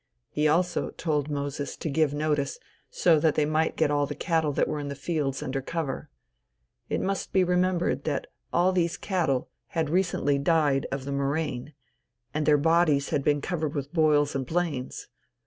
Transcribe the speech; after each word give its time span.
He 0.31 0.47
also 0.47 0.89
told 0.89 1.29
Moses 1.29 1.77
to 1.77 1.87
give 1.87 2.11
notice, 2.11 2.57
so 2.89 3.19
that 3.19 3.35
they 3.35 3.45
might 3.45 3.75
get 3.75 3.91
all 3.91 4.07
the 4.07 4.15
cattle 4.15 4.51
that 4.53 4.67
were 4.67 4.79
in 4.79 4.87
the 4.87 4.95
fields 4.95 5.43
under 5.43 5.61
cover. 5.61 6.09
It 6.89 6.99
must 7.01 7.31
be 7.31 7.43
remembered 7.43 8.03
that 8.05 8.25
all 8.51 8.71
these 8.71 8.97
cattle 8.97 9.51
had 9.77 9.91
recently 9.91 10.39
died 10.39 10.87
of 10.91 11.05
the 11.05 11.11
murrain, 11.11 11.75
and 12.33 12.47
their 12.47 12.57
dead 12.57 12.63
bodies 12.63 13.09
had 13.09 13.23
been 13.23 13.41
covered 13.41 13.75
with 13.75 13.93
boils 13.93 14.33
and 14.33 14.43
blains. 14.43 15.07